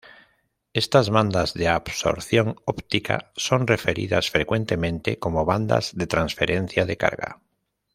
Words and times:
Estas 0.73 1.11
bandas 1.11 1.53
de 1.53 1.67
absorción 1.67 2.55
ópticas 2.65 3.25
son 3.35 3.67
referidas 3.67 4.31
frecuentemente 4.31 5.19
como 5.19 5.45
"bandas 5.45 5.95
de 5.95 6.07
transferencia 6.07 6.85
de 6.87 6.97
carga"'. 6.97 7.39